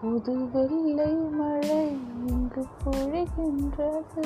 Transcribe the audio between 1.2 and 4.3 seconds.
மழை இங்கு பொழிகின்றது.